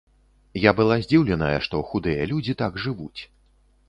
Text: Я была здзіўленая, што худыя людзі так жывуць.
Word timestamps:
Я 0.61 0.71
была 0.77 0.95
здзіўленая, 1.03 1.57
што 1.65 1.81
худыя 1.89 2.23
людзі 2.31 2.57
так 2.63 2.81
жывуць. 2.87 3.21